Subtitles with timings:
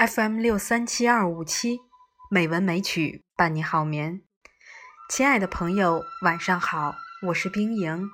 [0.00, 1.78] FM 六三七二五七，
[2.30, 4.22] 美文美曲伴你好眠。
[5.10, 6.94] 亲爱的朋友，晚上好，
[7.26, 8.08] 我是冰莹。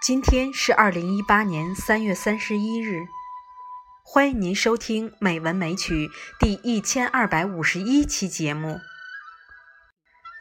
[0.00, 3.08] 今天是二零一八年三月三十一日，
[4.04, 6.06] 欢迎您收听《美文美曲》
[6.38, 8.78] 第一千二百五十一期节目。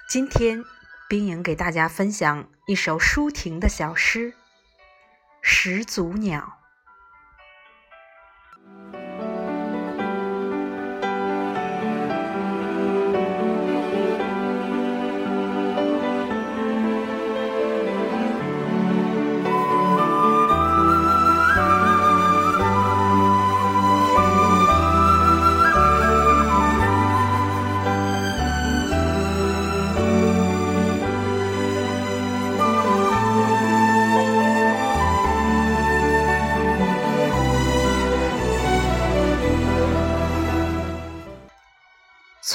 [0.07, 0.63] 今天，
[1.09, 4.31] 冰莹给大家分享一首舒婷的小诗
[5.41, 6.59] 《始祖鸟》。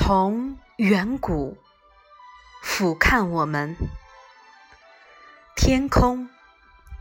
[0.01, 1.59] 从远古
[2.63, 3.75] 俯瞰我们，
[5.57, 6.31] 天空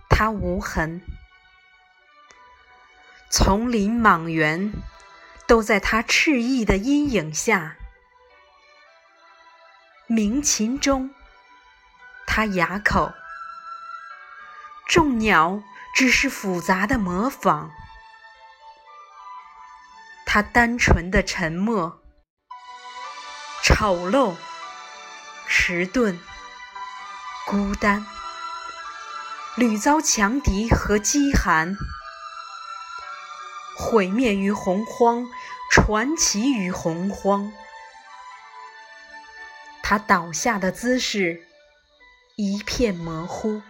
[0.09, 1.03] 它无痕，
[3.29, 4.73] 丛林莽原
[5.45, 7.75] 都在它翅翼的阴影下。
[10.07, 11.13] 鸣禽中，
[12.25, 13.13] 它哑口；
[14.87, 15.61] 众鸟
[15.93, 17.69] 只是复杂的模仿，
[20.25, 22.01] 它单纯的沉默。
[23.63, 24.35] 丑陋、
[25.47, 26.17] 迟钝、
[27.45, 28.05] 孤单，
[29.55, 31.75] 屡遭强敌和饥寒，
[33.77, 35.27] 毁灭于洪荒，
[35.69, 37.51] 传奇于洪荒。
[39.83, 41.45] 他倒下的姿势
[42.35, 43.61] 一片模糊，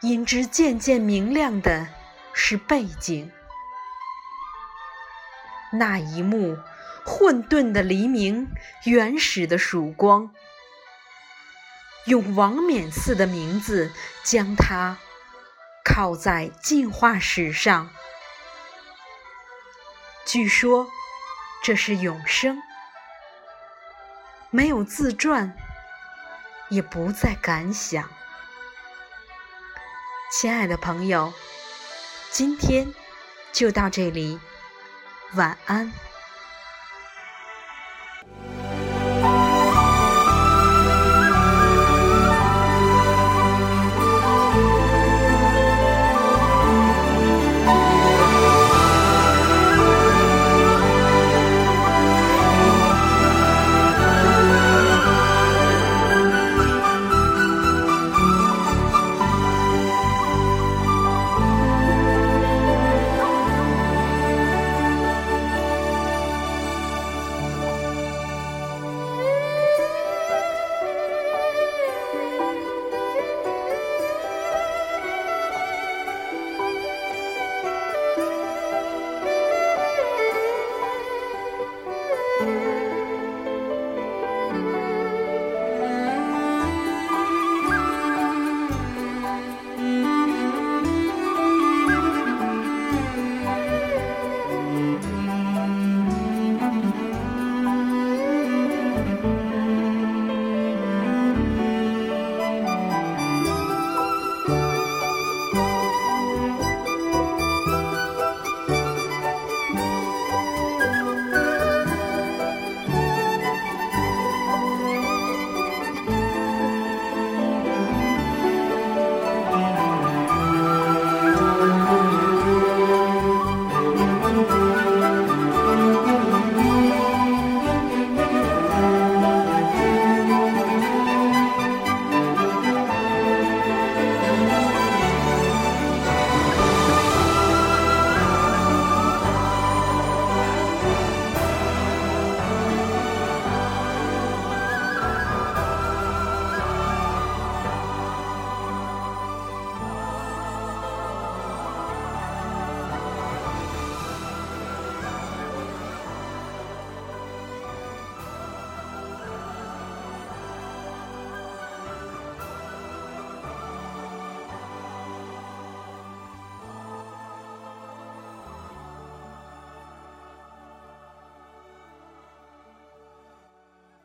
[0.00, 1.88] 因之渐渐明亮的
[2.32, 3.30] 是背景，
[5.72, 6.56] 那一幕。
[7.06, 8.50] 混沌的黎明，
[8.84, 10.34] 原始的曙光，
[12.06, 13.92] 用王冕似的名字
[14.24, 14.98] 将它
[15.84, 17.88] 靠在进化史上。
[20.26, 20.88] 据说
[21.62, 22.60] 这是永生，
[24.50, 25.56] 没有自传，
[26.68, 28.10] 也不再敢想。
[30.32, 31.32] 亲爱的朋友，
[32.32, 32.92] 今天
[33.52, 34.40] 就到这里，
[35.34, 35.92] 晚安。